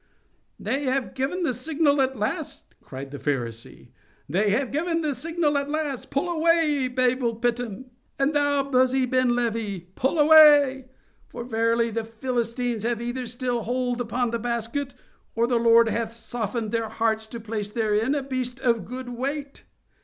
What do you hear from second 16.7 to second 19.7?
their hearts to place therein a beast of good weight!"